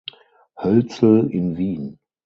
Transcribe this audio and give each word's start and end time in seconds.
Hölzel 0.55 1.27
in 1.29 1.53
Wien. 1.57 1.99